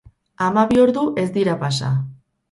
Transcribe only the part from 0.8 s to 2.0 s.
ordu ez dira pasa.